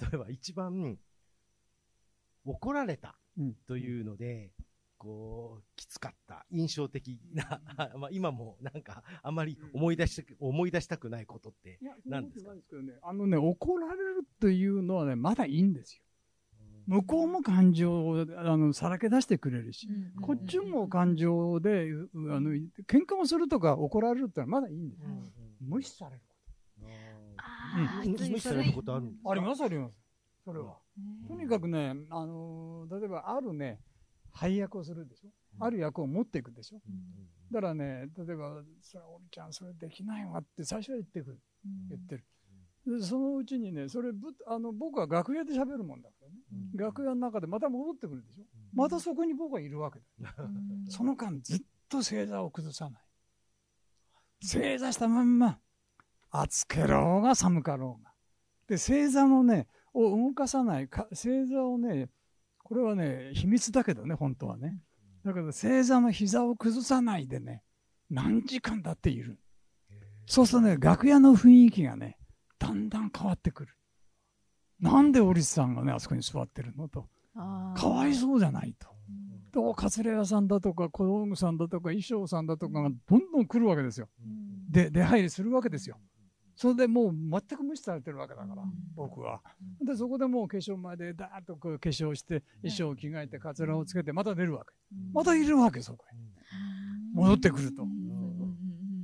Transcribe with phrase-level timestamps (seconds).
[0.00, 0.98] 例えば一番
[2.44, 3.18] 怒られた
[3.66, 4.52] というので、
[4.98, 7.60] こう、きつかった、印象的な、
[7.98, 12.54] まあ今もなんか、あまり思い出したく、思い出したくないことって何ですか？
[12.54, 16.02] ですけどね、あのね、怒られるというのはね、まだいいんですよ。
[16.86, 21.90] 向こうも感情をあのさらけ出してくれるし、うん、こっちも感情で、
[22.30, 22.52] あの
[22.86, 25.08] 喧嘩をするとか怒られるってのはまだいいんですよ。
[25.62, 26.22] うん、無視される
[27.76, 29.30] うん、無視されることあるんですか？
[29.30, 29.94] ありますあります。
[30.44, 30.76] それは。
[31.28, 33.80] とにかくね、あの例えばあるね、
[34.32, 35.28] 配役をするでしょ？
[35.64, 36.80] ある役を持っていくでしょ？
[37.50, 41.38] だからね、例えば、それ、おりちゃん、それできないわって最初は言ってくる。
[41.88, 42.24] 言ってる。
[42.98, 46.34] でそのうちにね、それぶあの僕は楽屋で喋るもんだからね、
[46.72, 53.02] うん、楽屋の中でまた戻ってくるでしょ、うん、またそこに僕はいるわけだ、うん、その間ずっと正座を崩さない。
[54.40, 55.58] 正座したまんま、
[56.42, 58.12] 暑けろうが寒かろうが。
[58.68, 62.08] で、正座もね、を動かさないか、正座をね、
[62.62, 64.80] これはね、秘密だけどね、本当はね。
[65.24, 67.62] だけど、正座の膝を崩さないでね、
[68.10, 69.38] 何時間だっている。
[70.26, 72.18] そうするとね、楽屋の雰囲気がね、
[72.58, 73.76] だんだん変わってくる。
[74.80, 77.08] なんで織さんがね、あそこに座ってるのと。
[77.74, 78.88] かわいそうじゃないと。
[79.52, 84.08] と、カツレ屋さんだとか、小道具さんだとか、衣装さんだとかがどんどん来るわけですよ。
[84.68, 85.98] で、出入りするわけですよ。
[86.56, 88.62] それでもう全く無視されてるわけだから、
[88.94, 89.42] 僕は。
[89.84, 94.72] で、そこでもう化粧前でダーッとこう化粧して、衣装を着替えて、カツラをつけて、また出るわけ。
[95.12, 96.14] またいるわけ、そこへ。
[97.12, 97.86] 戻ってくると。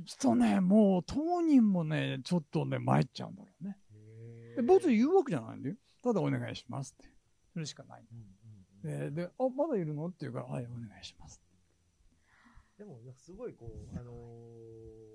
[0.07, 3.77] すとね、もう当人もね、ちょっとね、参っちゃうんだろうね。
[4.55, 5.75] で、僕言うわけじゃないんだよ。
[6.03, 7.13] ただお願いしますって。
[7.53, 8.03] それしかない。
[8.83, 10.07] で、で、あ、まだいるの？
[10.07, 11.39] って言うから、はい、お願いします。
[12.79, 15.12] でも、すごいこう、あのー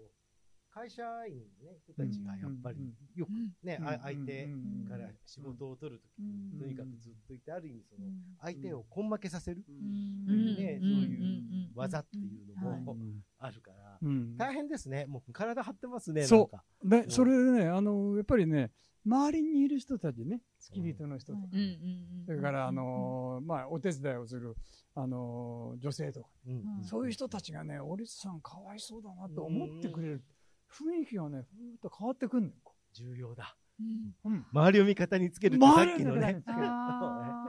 [0.78, 2.78] 会社員の、ね、人たちがやっぱり
[3.16, 3.30] よく
[3.64, 4.48] ね、相手
[4.88, 8.06] から仕事を取るときに、とにかくずっといて、ある意味その、
[8.40, 12.96] 相手を根負けさせる、ね、そういう技っていうのも
[13.40, 13.98] あるから、
[14.36, 15.06] 大変ですね。
[15.06, 16.48] もう体張ってますね、そ
[16.84, 16.88] う。
[16.88, 18.70] で、それでね、あの、やっぱりね、
[19.04, 21.44] 周りにいる人たちね、付き人の人とか、
[22.26, 24.54] それから、あの、まあ、お手伝いをする、
[24.94, 26.28] あの、女性とか、
[26.82, 30.22] そういう人たちがね、折津さんかわいそうだなと思ってくれる。
[30.70, 32.54] 雰囲気がね、ふーっと変わってくんのよ。
[32.92, 33.56] 重要だ。
[34.24, 36.42] うん、周りを味方につけるってさっきのね。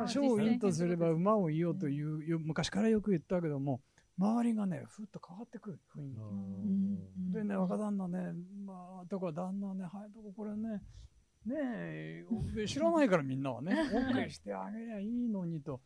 [0.07, 3.81] 章を陰とすれば馬を言おうという、昔からよく言ったけども、
[4.18, 6.13] 周りがね、ふっと変わってくる雰囲
[7.31, 7.34] 気。
[7.34, 8.34] でね、若旦那ね、
[8.66, 10.84] まあ、とか旦那ね、はい、とかこれね、
[11.45, 12.25] ねえ、
[12.67, 15.79] 知らないからみんなはね、 OK してあげりゃいいのにと、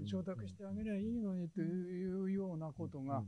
[0.00, 3.22] うん、承諾してあげりゃいいのにというようなことが、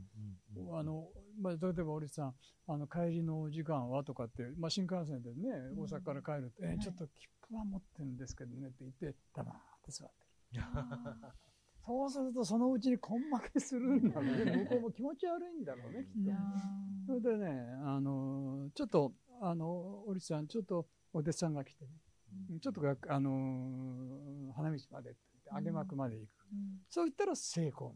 [0.73, 1.07] あの、
[1.39, 2.33] まあ、例えば折さん、
[2.67, 9.55] あの、帰りの時間はとかって、まあ、新幹線でね、大阪から帰ると、え、ちょっと切符は持ってるんですけどねって言って、黙っ
[9.85, 10.09] て座っ
[10.51, 10.63] てる。
[11.85, 14.55] そうすると、そのうちに根負けするんだろうね。
[14.63, 17.19] 向こうも気持ち悪いんだろうね、きっと。
[17.19, 21.91] それでね、あの、ちょっと、あの、折さん、ちょっと、お弟子さんが来てね、
[22.51, 25.19] うん、ちょっとあのー、花道までって
[25.53, 27.95] 揚げ幕まで行く、うん、そう言ったら成功な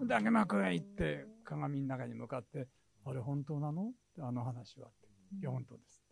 [0.00, 0.06] の。
[0.06, 2.68] で揚げ幕へ行って鏡の中に向かって
[3.04, 5.08] 「あれ本当なの?」あの話はって
[5.40, 6.02] 「いや本当です」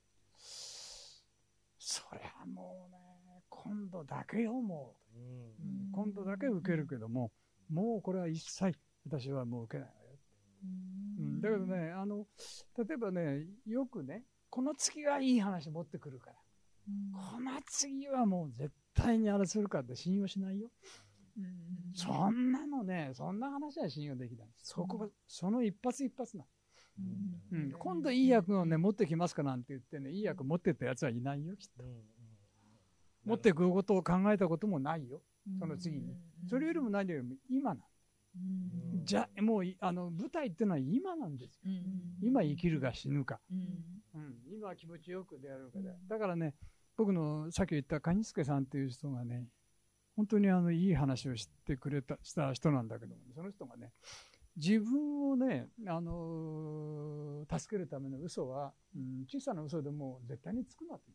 [1.78, 7.32] そりゃもうね今度だけよもう、うん、今度だけ受けるけども
[7.68, 12.26] もうこれは一切私はもう受けないわよって、うん、だけどねあの
[12.78, 16.36] 例えばねよくねこの次はいい話持ってくるから、
[17.12, 20.68] この次はもう絶対にあれするかって信用しないよ。
[21.94, 24.48] そんなのね、そんな話は信用できない。
[24.56, 26.44] そこ、その一発一発な。
[27.52, 31.84] うん、今度いい役をね、持ってきますかなんて言ってね、いい役持ってったやつはいないよ、きっと。
[33.24, 35.22] 持ってくることを考えたこともないよ、
[35.58, 36.16] その次に。
[36.48, 37.82] それよりも何よりも今な
[39.04, 41.70] じゃもうあの舞台っていうのは今なんですよ、
[42.22, 44.34] 今生きるか死ぬか、うん。
[44.52, 46.54] 今気持ちよくであるかで、だからね
[46.96, 49.46] 僕のさっき言った蟹助さんっていう人がね
[50.16, 53.90] 本当にあのいい話をしてくれたした人なんだけども、ね、その人がね
[54.56, 61.10] 自分をね、あのー、助けるための嘘は、うん、小さな嘘でも絶対につくなって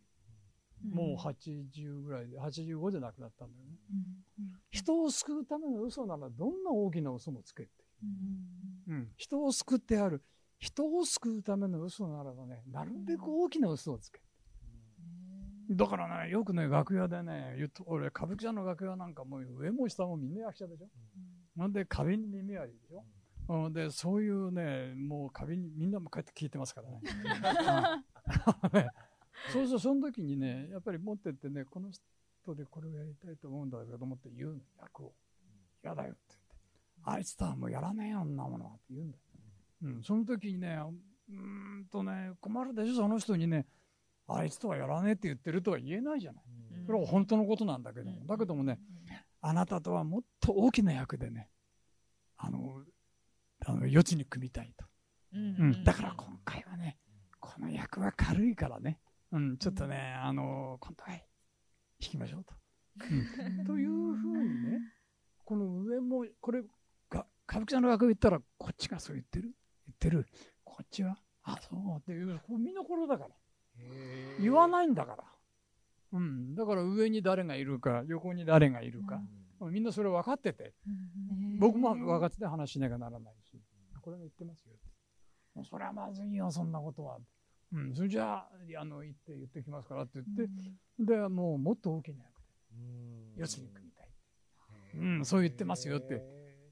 [0.91, 3.77] もう80ぐらいで、85で亡くなったんだよね。
[4.71, 7.71] 人を救うための嘘ならどんな大きな嘘もつけって。
[8.87, 10.23] うん、人を救ってある。
[10.59, 14.21] 人を救うための嘘ならばね、なるべく大きな嘘をつけ。
[15.69, 20.87] だからね、よくね、楽屋でね、言うと俺、歌舞伎座の楽屋なんかもう上も下もみんな役者でしょ。
[21.55, 23.03] なんで壁に耳ありでしょ。
[23.47, 27.01] うん、で、そういうね、もう壁にみんなもこうやって聞いてますからね。
[29.51, 35.13] そうそう、その時にね、やっぱり持ってってね、この人でこれをやりたいと思うんだけど思って言うの、役を。
[35.83, 37.17] 嫌だよって言って。
[37.17, 39.23] あいつとはもうやらねえよ、んなものはって言うんだよ。
[39.83, 40.79] うん、その時にね、
[41.29, 43.67] うんとね、困るでしょ、その人にね、
[44.27, 46.43] あいつとはやらねえって言ってるとは言えないじゃない。
[46.85, 48.25] それは本当のことなんだけども。
[48.25, 48.79] だけどもね、
[49.41, 51.49] あなたとはもっと大きな役でね、
[52.37, 52.83] あの、
[53.65, 54.85] あの余地に組みたいと。
[55.33, 56.97] うん、だから今回はね、
[57.39, 58.99] この役は軽いからね、
[59.35, 61.11] うん、ちょっとね、あの、今度は
[61.99, 62.53] 引きましょうと。
[63.01, 64.79] うん、 というふうにね、
[65.43, 66.63] この上も、これ
[67.09, 69.53] が、歌舞伎さんの役を言ったら、こっちがそう言ってる？
[69.87, 70.25] 言ってる？
[70.63, 73.35] こっちは、あ、そうっていう、こう見どころだから。
[74.39, 75.23] 言わないんだから。
[76.13, 76.55] うん。
[76.55, 79.21] だから上に誰がいるか、横に誰がいるか。
[79.59, 80.73] うん、みんなそれ分かってて。
[81.59, 83.61] 僕も分かってて話しなきゃならないし。
[84.01, 84.75] これが言ってますよ。
[85.55, 87.19] もうそれはまずいよ、そんなことは。
[87.73, 90.43] うん、それじゃあ、あの、言って言ってきますからって言って、
[90.99, 92.35] うん、で、もうもっと大きな役
[93.35, 94.09] で、四つに組みたい。
[94.95, 96.21] うん、そう言ってますよって。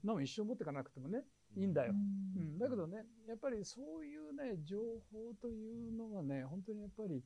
[0.02, 1.24] なお一生持っていかなくてもね、
[1.56, 1.92] いいんだよ。
[1.92, 7.22] うん、だけどね、やっぱりそういうね、情報というのがね、本当にやっぱり、やっ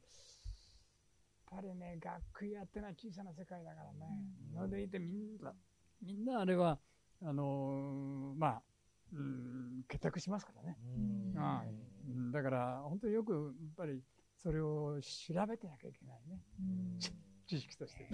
[1.51, 4.07] ぱりね、学区やってのは小さな世界だからね。
[4.55, 5.53] それでいてみんな、
[6.03, 6.79] みんなあれは、
[7.23, 8.63] あのー、まあ、
[9.13, 10.79] うん、結託しますからね。
[11.37, 11.88] ああ
[12.33, 14.01] だから本当によくやっぱり
[14.37, 16.41] それを調べてなきゃいけないね。
[17.47, 18.09] 知識として、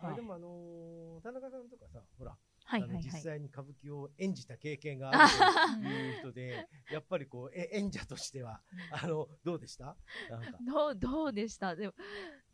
[0.00, 8.60] あ でもあのー、田中さんとかさ、ほら、はいはいはい、実際に歌舞伎を演じた経験があるという人で、やっぱりこう、え演者としては、
[8.90, 9.96] あの、どうでした？
[10.60, 11.74] どう、どうでした？
[11.74, 11.94] でも、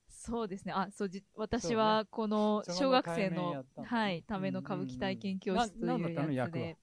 [0.07, 0.73] そうですね。
[0.73, 6.79] あ、そう、じ私は、この、小学生の、はい、ための歌舞伎体験教室というやつで、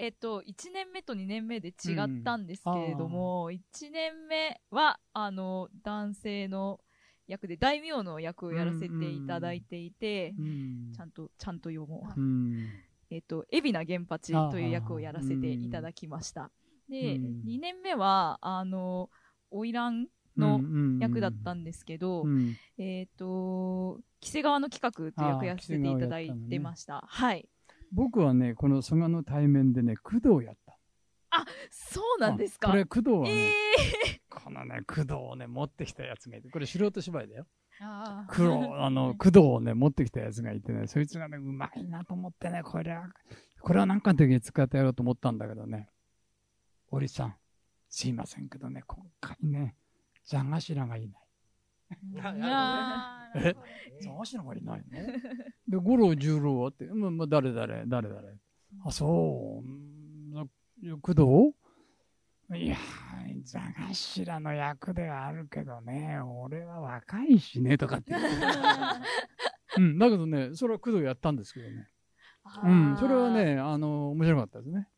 [0.00, 6.80] えっと、1年目と2年目で違ったんですけれども、うん、1年目は、あの、男性の
[7.26, 12.18] 役で、大名の役をやらせていただいていて、うん、ちゃんと、ちゃんと読もう。
[12.18, 12.70] うん、
[13.10, 16.50] えっと、海老名源八という役をやらせていただきました。
[16.88, 19.10] で、2年目は、あの、
[19.50, 20.08] 花魁
[20.38, 20.62] の
[20.98, 22.24] 役だったんですけど、
[22.78, 26.94] えっ、と、木瀬川の企画という役やらせていただいてました。
[26.94, 27.46] ね、はい。
[27.92, 30.78] 僕はね、この蘇我の対面でね、工藤やった。
[31.30, 32.68] あ、そうなんですか？
[32.70, 37.46] これ工藤はね、えー、このね、工藤をね、持ってきたやつがいて、これ素人芝居だよ。
[37.80, 43.08] あ黒、 あの、工藤をね、持ってきたやつがいてね、そいつがね、うまいなと思ってね、これは、
[43.60, 45.88] これは何かの時に使ってやろうと思ったんだけどね、
[46.86, 47.36] 堀さん、
[47.88, 49.76] すいませんけどね、今回ね、
[50.24, 51.22] 座頭がいない。
[53.36, 53.54] え
[54.00, 54.96] 座頭がいないの？
[55.68, 58.38] で、五郎十郎はって、まあ、誰誰誰誰？
[58.84, 61.24] あ、そう、工藤？
[62.52, 62.76] いや
[63.44, 68.12] 座頭の役ではあるけどね、俺は若いしね、とかって。
[69.78, 71.88] うん、だけどね、それは工藤やったんですけどね。
[72.64, 74.88] うん、それはね、あの、面白かったですね。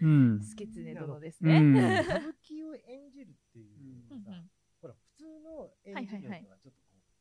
[0.00, 0.42] うん。
[0.42, 1.58] スケツネ殿ですね？
[1.58, 4.30] 歌舞伎を演じるっていうさ、
[5.26, 6.74] 通の演じるのとはちょっ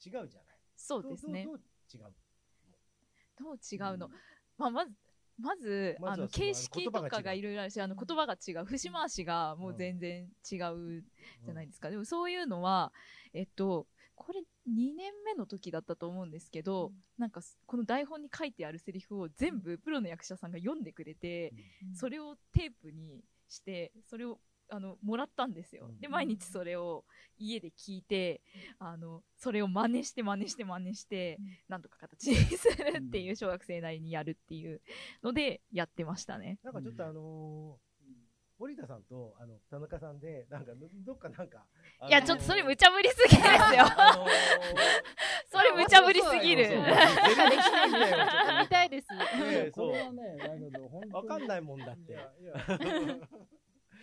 [0.03, 0.57] と違うじゃない。
[0.75, 1.45] そうですね。
[1.45, 1.55] どう
[1.93, 2.13] 違う
[3.37, 4.09] どう違うの、
[4.57, 4.91] まあ、まず、
[5.37, 8.65] まず、あの、形式とかがいろいろあるし、あの、言葉が違う。
[8.65, 11.03] 節回しがもう全然違う
[11.43, 11.89] じゃないですか。
[11.89, 12.93] でもそういうのは、
[13.33, 21.53] えっと、これ2年目の時だったと思うんですけど、うん、なんかこの台本に書いてあるセリフを全部プロの役者さんが読んでくれて、
[21.89, 27.05] うん、それをテープにしてそれをあのもらったんですよ、で毎日それを
[27.37, 28.41] 家で聞いて
[28.79, 34.81] あのそれを真似して真似して真似して、なんとか形にするっていう小学生なりにやるっていう
[35.23, 36.59] のでやってましたね。
[36.63, 37.85] なんかちょっとあのー
[38.57, 40.71] 森田さんとあの田中さんでなんか
[41.05, 41.65] どっかなんか
[42.07, 44.29] いやちょっとそれ無茶ぶりすぎですよ、あのー、
[45.51, 46.69] それ無茶ぶりすぎる。
[48.61, 49.07] 見たいです。
[49.13, 49.93] ねそう。
[51.13, 52.17] わかんないもんだって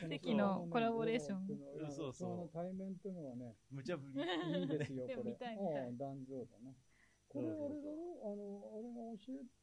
[0.08, 1.46] 奇跡のコラボレーション。
[1.90, 2.50] そうそう。
[2.52, 4.60] 対面っていうのはね、無茶ぶり。
[4.60, 5.30] いいですよ、 これ。
[5.30, 5.92] 見たい見たい。
[7.28, 7.72] これあれだろ
[8.24, 9.62] あの、あれが教え、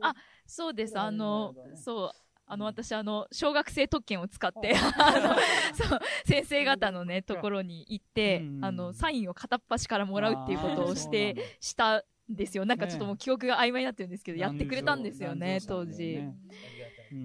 [0.00, 0.14] あ、
[0.46, 0.98] そうです。
[0.98, 2.10] あの、そう。
[2.46, 4.82] あの、私、あの、小学生特権を使って、あ
[5.20, 5.34] の、
[5.74, 12.66] そう、先生方のね、ところに行って、あの、サインを片っ端からもらうっていうことをして、したんですよ。
[12.66, 16.20] なんかちょっともう記憶が曖昧になってるんですけど、やってくれたんですよね、当時。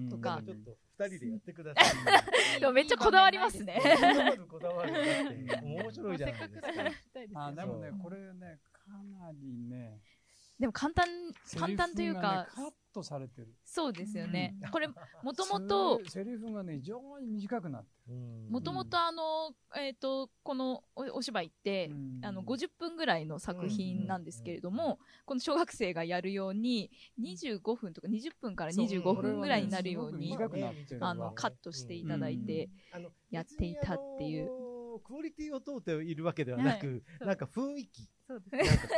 [0.08, 0.40] とか。
[1.00, 2.60] 二人でやってください。
[2.60, 3.80] でもめっちゃこだわりますね。
[4.50, 4.92] こだわる
[5.62, 7.46] 面白いじゃないですか。
[7.46, 8.80] あ、でもね、これね、か
[9.18, 9.98] なりね、
[10.60, 11.06] でも簡単、
[11.58, 13.48] 簡単というか、カットされてる。
[13.64, 14.54] そうですよね。
[14.70, 14.88] これ、
[15.22, 18.14] もともと、セリフがね、非常に短くなってる。
[18.50, 21.90] もともとあの、えっ、と、このお芝居って、
[22.20, 30.36] あの、50分ぐらいの作品なんですけれども、この小学生がやるように、25分とか20分から25分ぐらいになるように、
[31.00, 32.68] あの、カットしていただいて、
[33.30, 34.69] やっていたっていう。
[34.98, 38.08] クオリティを問うているわけではなく、なんか雰囲気。
[38.26, 38.88] そうです。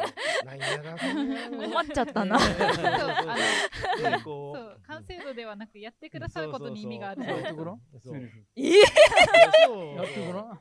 [0.44, 2.38] なんやら困っちゃったな。
[2.38, 7.22] そう、あの、そう、完成度ではなく、やってくださることに意味がある。
[7.25, 7.80] やってごらん。
[8.56, 8.80] ええ。
[9.96, 10.58] やってごらん。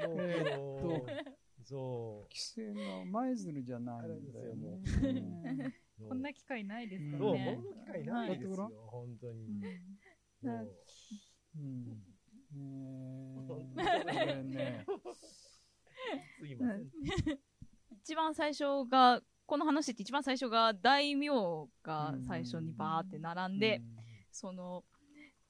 [0.00, 1.06] えっと、
[1.64, 2.32] そう。
[2.32, 4.80] 規制の舞鶴じゃないんだよも
[6.08, 7.58] こんな機会ないですからね。
[7.58, 9.48] こんな機会ないですよ、本当に。
[11.56, 12.17] うん。
[13.78, 14.84] えね。
[16.38, 17.38] すいません。
[18.02, 21.28] 一番最初が、この話って一番最初が大名
[21.82, 23.82] が最初にバーって並んで、
[24.30, 24.84] その、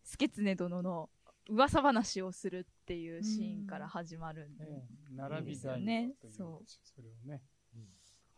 [0.05, 1.11] 助経殿の
[1.49, 4.65] 噂話をするっていうシーンから始まるんで、
[5.11, 6.13] 並びたいね。
[6.31, 6.65] そう。
[6.67, 7.43] それをね、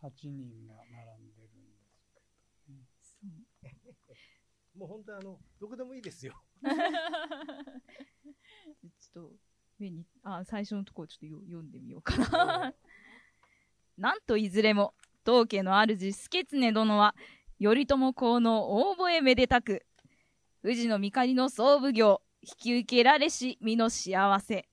[0.01, 1.49] 8人が並んでる
[2.73, 4.15] んですけどね。
[4.75, 6.41] もう本当あの、どこでもいいですよ。
[6.63, 9.31] ちょっと、
[9.79, 12.73] 目に、あ、最初のところちょっと読んでみようかな。
[13.97, 17.15] なんといずれも、当家の主、助経殿は、
[17.61, 19.85] 頼朝公の大声めでたく、
[20.63, 24.67] 富士の帝の総奉行、引き受けられし身の幸せ。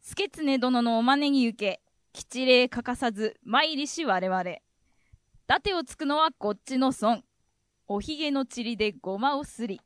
[0.00, 1.80] 助経殿のお招き受け、
[2.12, 4.44] 吉礼欠かさず、参りし我々。
[5.46, 7.24] 盾をつくのはこっちの損。
[7.86, 9.80] おひげの塵でごまをすり。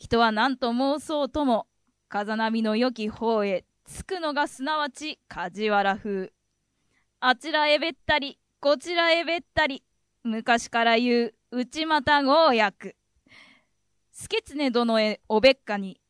[0.00, 1.66] 人は何と申そうとも、
[2.08, 6.32] 風波の良き方へ着くのがすなわち梶原風。
[7.20, 9.84] あちらへべったり、こちらへべったり、
[10.24, 12.96] 昔から言う内股強薬。
[14.10, 16.00] 助経殿へおべっかに、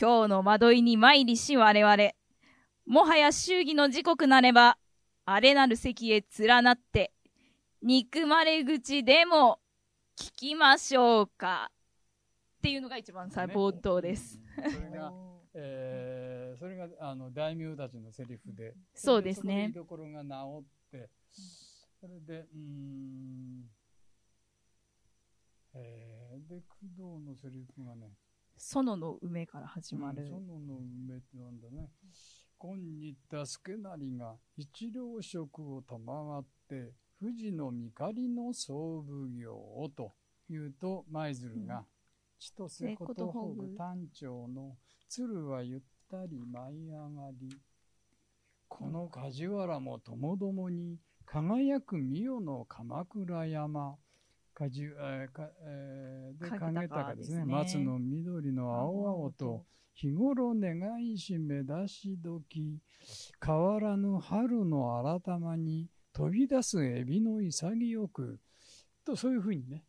[0.00, 1.96] 今日の惑いに参りし我々。
[2.86, 4.78] もはや祝儀の時刻なれば、
[5.26, 7.12] あれなる席へ連なって、
[7.82, 9.58] 憎まれ口でも
[10.16, 11.72] 聞きましょうか。
[12.62, 14.38] っていうのが一番さ、冒頭です。
[14.54, 15.12] それが
[15.52, 19.66] えー、それがあの大名たちのセリフで、そうですね。
[19.66, 21.10] 見どころが治って、
[22.00, 23.68] それで、うん、
[25.74, 28.12] えー、で、工藤のセリフがね、
[28.56, 30.24] 園の梅から始まる。
[30.24, 31.90] 園、の梅ってなんだね。
[32.58, 40.14] 今日助けなりが一両食を賜って、富士の御りの総奉行をと
[40.48, 41.84] いうと、舞鶴が、
[42.42, 44.76] 千歳ことほぐ単調の
[45.08, 45.80] 鶴はゆっ
[46.10, 47.56] たり舞い上がり、
[48.66, 53.96] この梶原もともどもに輝く御代の鎌倉山、
[54.54, 57.44] 梶、えーかえー、で、影高ですね。
[57.44, 62.80] 松の緑の青々と、日頃願いし目出し時、
[63.40, 68.40] 変わらぬ春の改まに飛び出すエビの潔く、
[69.04, 69.84] とそういうふうにね、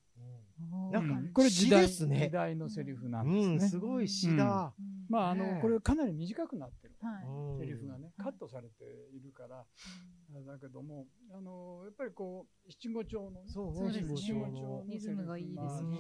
[0.91, 3.53] なんか、これ時代、時代のセリフなんですね。
[3.55, 4.73] うん、すごい詩だ。
[5.09, 6.93] まあ、あの、これかなり短くなってる。
[7.59, 8.83] セリフがね、カットされて
[9.13, 9.65] いるから、
[10.45, 14.15] だけども、あの、やっぱりこう、七五調のね、そうですね。
[14.15, 15.97] 七五調のリズムがいいですね。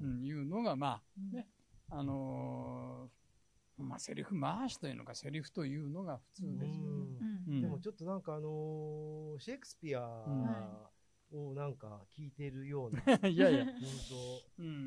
[0.00, 1.00] うん、いうのが、ま
[1.32, 1.48] あ、ね、
[1.88, 3.08] あの
[3.78, 6.86] まあ、セリフ回しというのか、セリフというのが普通ですよ
[7.46, 7.60] ね。
[7.60, 10.00] でもちょっとなんかあのシェイクスピア
[11.32, 13.02] をなんか聞いてるような。
[13.28, 13.64] いやいや。
[13.64, 13.74] 本
[14.58, 14.62] 当。
[14.62, 14.85] うん。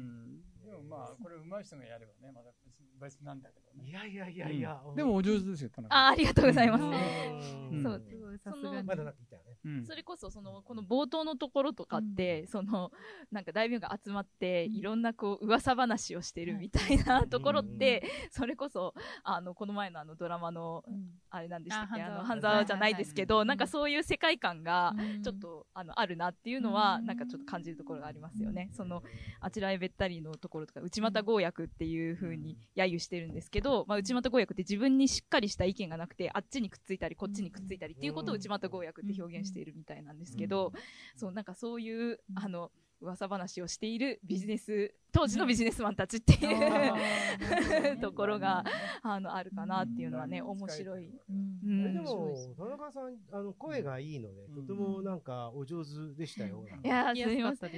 [0.99, 2.51] まあ、これ上手い人がやればね、まだ
[2.99, 3.89] 別なんだけどね。
[3.89, 4.81] いやいやいやいや。
[4.95, 5.95] でもお上手ですよ、田中。
[5.95, 6.83] あ、ありがとうございます。
[6.83, 9.85] そう、すごい、さすがまだなんか言ったよね。
[9.85, 12.91] それこそ、その、この冒頭のところとかって、その、
[13.31, 20.83] なんか大名が集まって、いろんなこう、噂話をしてるみたいなところって、それこそ、あの、この前のあのドラマの、
[21.29, 28.69] あれなんでしたっけ、あの、半沢じゃないですけど、なんかそういう世界観が、ちょっと、あの、あるなっていうのは、なんかちょっと感じるところがありますよね。
[28.73, 29.03] その、
[29.39, 40.73] あちらへべったりのところとか、内股公約っていう風に揶揄してるんですけど、まあ、内股公約って自分にしっかりした意見がなくて、あっちにくっついたり、こっちにくっついたりっていうことを内股公約って表現しているみたいなんですけど、
[41.15, 48.63] そう、なんかそういう、あの、噂話をしているビジネス、当時のビジネスマンたちっていう ところが、
[49.01, 51.09] あの、あるかなっていうのはね、面白い。
[51.29, 56.65] うん、でも、田中さん、あの、声がいいので、とてもなんか、お上手でしたよ。
[56.83, 57.71] いや、すみません。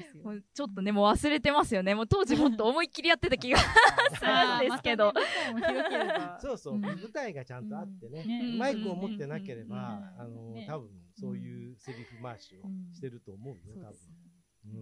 [0.53, 1.93] ちょっとね、もう忘れてますよね。
[1.93, 3.59] もう当時もっと思いっきりやってた気が
[4.17, 5.13] するんですけど。
[6.41, 12.63] そうそう、舞台がちゃんとあってね、マイクを持ってなければ、あの、多分、そういうセリフ回しを
[12.93, 14.30] してると思うよ、多分。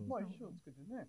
[0.08, 1.08] まあ衣装つけてね。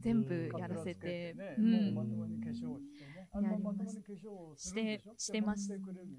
[0.00, 3.28] 全部やらせて、うん、まともに化粧してね。
[3.32, 5.72] あのまともに化粧してしてます。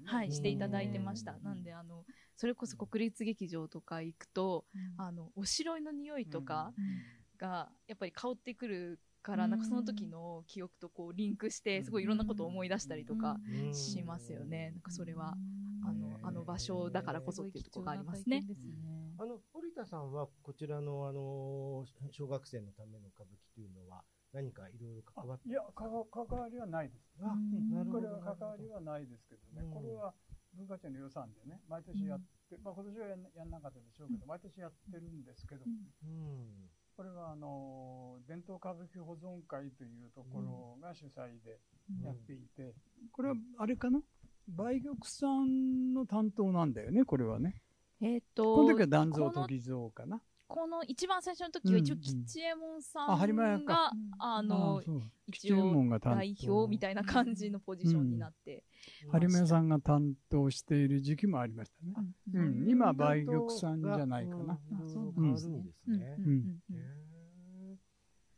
[0.06, 1.38] はい、していただいてました。
[1.38, 2.04] なんであの
[2.36, 4.64] それこそ国立劇場とか行くと、
[4.96, 6.72] あのおしいの匂いとか
[7.38, 13.36] がやっぱり香ってくるから、なんかその時の記憶とこうリンクして、すごいいろんなことを思い出したりとか
[13.72, 14.72] しますよね。
[14.72, 15.34] なんかそれは、
[15.82, 18.42] あの、あの場所だからこそっていうところがありますね。
[19.18, 24.02] あの、堀田さんは、こちらの、あの、小学生のための歌舞伎というのは、
[24.32, 27.14] 何かいろいろ関わっていや、関わりはないです。
[27.22, 27.36] あ、
[27.70, 28.00] なるほど。
[28.00, 29.62] これは関わりはないですけどね。
[29.72, 30.12] これは
[30.56, 35.64] 文化庁の予算でね、毎年やって、まあ今年はやんなかったでしょうけど、毎年やってるんですけど、
[36.96, 41.60] これはあの伝統歌舞伎保存会というところが主催で
[42.02, 42.74] やっていて、
[43.12, 44.00] これはあれかな？
[44.58, 47.62] 梅玉さんの担当なんだよね、これはね。
[48.00, 50.20] えっ、ー、と、この時は団蔵時蔵かな。
[50.46, 54.82] この一番最初の時は一応吉右衛門さんが、あの、
[55.26, 58.62] 一応代表みたいな感じのポジションになって。
[59.12, 62.06] 有馬屋さんが担当している時期もありましたね。
[62.34, 64.60] うん、今、梅玉さんじゃないかな。
[64.82, 65.32] そうなん。
[65.32, 65.64] ですね。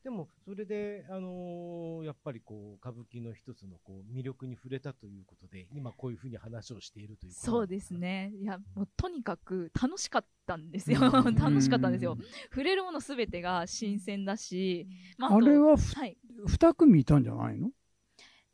[0.06, 8.30] でも、それで、あのー、やっぱりこう、歌舞伎の一つのこう、魅力に触れたということで、今こういうふうに話をしているというそうですね。
[8.40, 11.00] いや、もうとにかく楽しかったんですよ。
[11.00, 12.16] 楽しかったんですよ。
[12.50, 14.86] 触れるものすべてが新鮮だし、
[15.18, 17.70] まあ、あれは、はい、2組いたんじゃないの？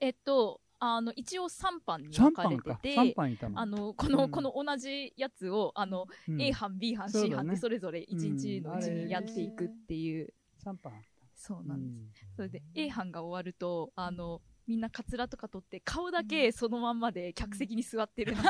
[0.00, 3.14] えっと、あの、一応3班に分かれてて、
[3.54, 10.32] あの、この、うん、この同じやつを、あの、うん、A 班、B 班、C 班ってそれぞれ1日のうちにやっていくっていう。
[10.64, 10.92] 3班
[11.44, 12.36] そうなんです。
[12.36, 18.46] それで A 班が終わると、あの、みんなカツラとか取って顔だけそのまんまで客席に座ってるんです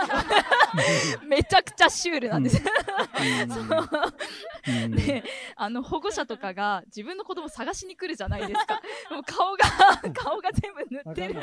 [1.15, 1.21] よ。
[1.27, 2.63] めちゃくちゃシュールなんです。
[4.91, 5.25] で、
[5.57, 8.83] あの保護者とかが自分の子供探しに来るじゃないですか。
[9.11, 9.65] もう顔が、
[10.13, 11.41] 顔が全部塗ってる。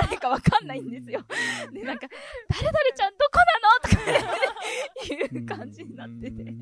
[0.00, 1.24] 誰かわかんないんですよ。
[1.72, 2.06] で、なんか、
[2.48, 3.40] 誰々ちゃんどこ
[5.12, 6.54] いう感じになってて。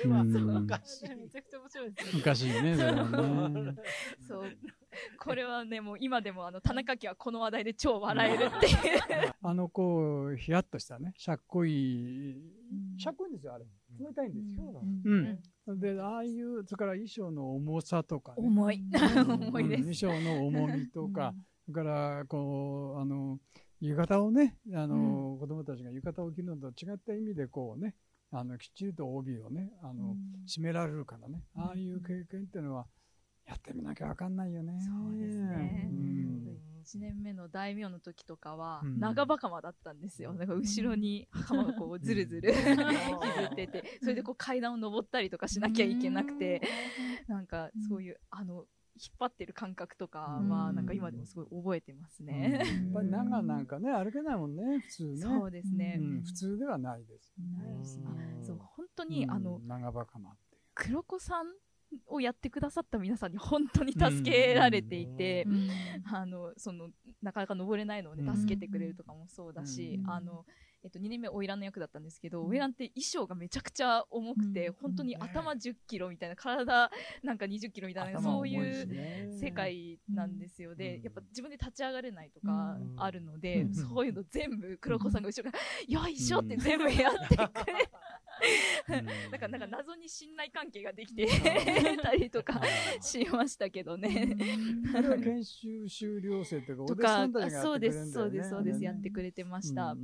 [0.00, 1.02] それは昔。
[1.08, 2.12] めちゃくちゃ面白いですね。
[2.14, 3.74] 昔ね、そね。
[4.28, 4.56] そう。
[5.18, 8.76] これはね、もう今でもあの、田中家はこの話題で超笑えるっていう。
[9.42, 12.36] あの、こう、ヒヤッとしたね、しゃっこいい、
[12.98, 13.64] しゃっこいんですよ、あれ。
[13.98, 14.82] 冷たいんですよ。
[15.66, 15.80] うん。
[15.80, 18.82] で、ああいう、それから衣装の重さとか、ね、重い。
[19.48, 20.02] 重いです。
[20.02, 21.34] 衣装の重みとか、
[21.66, 23.38] それから、こう、あの、
[23.80, 27.94] 浴衣をね、あの、子供たちが浴衣を着るのと違った意味で、こうね、
[28.30, 30.16] あの、きっちりと帯をね、あの、
[30.46, 32.86] 締められるからね、ああいう経験っていうのは、
[33.46, 34.78] やってみなきゃわかんないよね。
[34.80, 35.88] そうですね。
[35.90, 40.32] うん、1年目の大名の時とかは、長袴だったんですよ。
[40.34, 42.74] なんか後ろに袴がこうずるずる引きず
[43.52, 46.62] ってて、それでこう階段を登ったりとかしなきゃいけなくて、
[47.26, 48.66] なんかそういう、あの、
[49.00, 52.60] 引っ張ってる感覚とかは、なんか今でもすごい覚えてますね。
[52.62, 55.20] やっぱり長なんかね、歩けないもんね、普通ね。
[55.22, 55.98] そうですね。
[56.24, 57.34] 普通ではないです。
[58.42, 61.46] そう、本当に、あの、長袴って黒子さん
[62.06, 65.70] をやってくださった皆さんに本当に助けられていて、うん、
[66.14, 66.90] あの、その、
[67.22, 70.44] なかなか登れないのをね、助けてくれるとかもそうだし、うん、あの、
[70.82, 76.90] えっと、2年目、花魁の役だったんですけど、花魁って衣装がめちゃくちゃ重くて、本当に頭10キロみたいな、体
[77.22, 80.74] なんか20キロみたいな、そういう世界なんですよ。
[80.74, 87.90] で、やっぱ自分で立ち上がれないとかあるので、そういうの全部黒子さんが後ろから、よいしょって全部やってくれ
[88.88, 91.26] なんか、なんか謎に信頼関係ができて
[92.02, 92.60] たりとか
[93.00, 94.36] しましたけどね。
[95.22, 99.96] 研修修了生とか、とか、そうです、そうです、そうです、やってくれてました。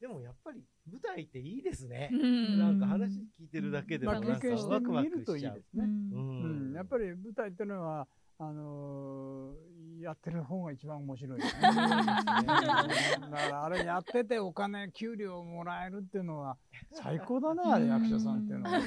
[0.00, 2.10] でもやっぱり舞台っていいですね。
[2.12, 5.64] なんか話聞いてるだけでもなんかワクワクしちゃう。
[6.74, 8.06] やっぱり舞台っていうのは、
[8.38, 11.44] あのー、やってる方が一番面白い、ね。
[11.60, 12.46] だか
[13.50, 16.56] らあれやっててお金、給料もらえるっていうのは
[16.92, 18.80] 最高だね、あれ役者さんっていうのは。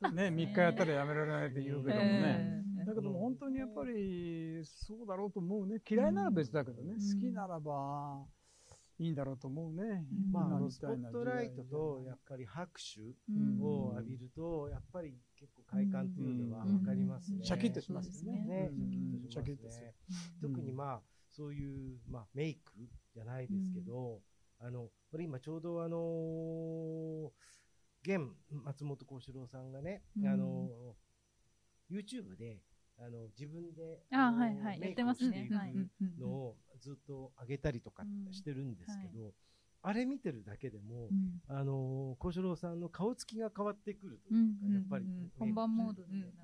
[0.00, 2.62] まあ、ね、3日やったらやめられないって言うけどもね。
[2.86, 5.80] だけども本当にやっぱりそうだろうと思うね。
[5.88, 6.94] 嫌いなら別だけどね。
[6.94, 8.24] 好きならば、
[8.98, 10.04] いいんだろうと思うね。
[10.30, 13.00] まあ、あのスポットライトとやっぱり拍手
[13.60, 17.44] を浴びると、やっぱり結構快感っていうのは分かりますね。
[17.44, 18.32] シャキッとしますね。
[18.46, 18.70] ね
[19.28, 19.94] シャキッとしますね。
[20.40, 22.72] 特にまあ、そういう、まあ、メイク
[23.12, 24.20] じゃないですけど、
[24.58, 27.30] あの、これ今ちょうどあの
[28.02, 30.94] 現松本幸四郎さんがね、あの
[31.90, 32.62] YouTube で、
[32.96, 34.80] あの自分であはいはい。
[34.80, 35.50] やってますね。
[36.18, 39.34] のをずっと上げたりとかしてるんですけど、
[39.86, 41.10] あれ見てるだけでも、
[41.46, 45.04] あの幸四郎さんの顔つきが変わってくるというか、やっぱり、
[45.38, 46.36] 本番モードになって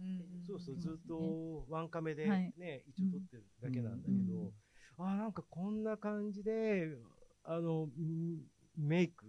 [0.47, 4.53] そうそうずっとワンカメでね、一応撮ってるだけなんだけど、
[4.99, 6.89] あなんかこんな感じで
[7.45, 7.89] あの
[8.77, 9.25] メイク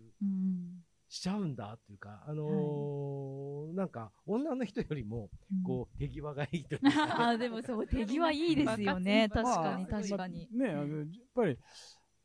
[1.08, 5.30] しちゃうんだっていうか、あのーはい、なんか女の人よりも
[5.65, 6.89] こう、手際がいいというか、
[7.32, 9.30] あでもそう手際いいですよね。
[9.30, 11.58] 確かに確かに、ねあのやっぱり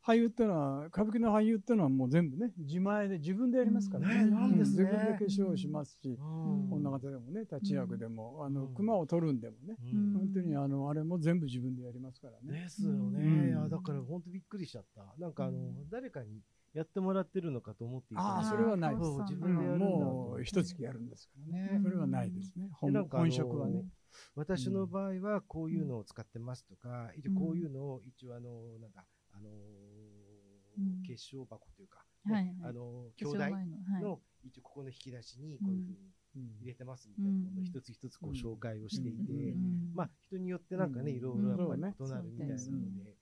[0.07, 6.17] 俳優ってのは歌舞伎の俳優ってのはもう全部ね自前で自分でやりますからね,、なんです自分で化粧しますし、
[6.71, 9.75] 女方でもね立ち役でも、あの熊を取るんでもね、
[10.13, 12.61] 本当にあのあれも全部自分でやりますからね。
[12.61, 15.13] ですよね、いやだから本当びっくりしちゃった。
[15.19, 16.39] なんかあの、誰かに
[16.73, 18.95] やってもらってるのかと思っていたああ、それはない。
[18.95, 19.09] です。
[19.21, 21.81] 自分でやるもう一月やるんですからね。
[21.83, 22.69] それはないですね。
[22.71, 23.83] 本本職はね。
[24.35, 29.49] 私の場合はこういうのを使ってますとか、一応こういうのを一応あの、なんか、あの
[31.05, 32.03] 結晶箱というか、
[32.63, 33.37] あの兄弟
[34.01, 39.55] の一応ここの引き出しにこういうふうに入れてますみたいなものを一つ一つこう紹介をしていて、
[39.95, 43.15] まあ人によってなんかね、いろいろやっぱり異なるみたいなので、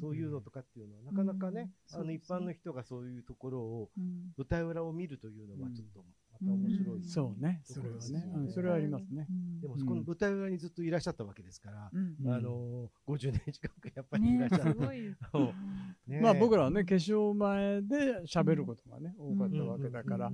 [0.00, 3.90] そういうのとかっていうのはなかなかね、あの一般の人がそういうところを、
[4.36, 6.04] 舞台裏を見るというのはちょっと
[6.40, 9.26] また面白い、そうね、それはね、それはありますね。
[9.60, 11.90] でも、この舞台裏にずっといらっしゃったわけですから、
[12.34, 14.76] あの、50年近くやっぱりいらっしゃる。
[16.22, 20.30] まあ僕らはね、化粧前で喋ることがね、多かったわけだから、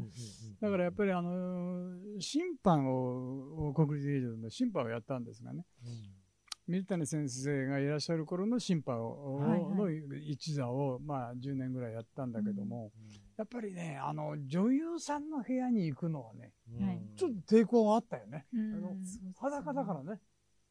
[0.61, 5.65] だからやっぱりあの、審判を、国立劇場の審判をやったんですがね、
[6.71, 9.41] 水谷先生がいらっしゃる頃の審判を、
[9.75, 12.93] の一座を、まあ、10年ぐらいやったんだけども、
[13.37, 16.53] やっぱりね、あの、女優さんの部屋に行くのはね、
[17.17, 18.47] ちょっと抵抗があったよね。
[18.55, 18.97] あの
[19.37, 20.21] 裸だからね。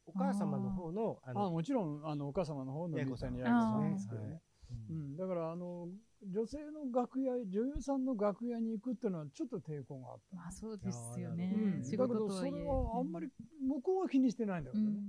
[0.06, 4.40] お母様の方の、あの、もちろん、あの、お母様の方の水谷彩子さんですけどね。
[4.88, 5.88] うん、だから、あの、
[6.22, 10.36] 女性の楽屋、女優さんの楽屋に行くっていうのはちょっと抵抗があった。
[10.36, 11.80] まあそうですよね。
[11.82, 13.28] だけどそれはあんまり
[13.66, 15.00] 向こうは気にしてないんだけどね。